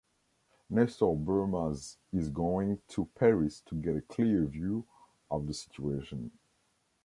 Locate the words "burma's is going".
1.15-2.81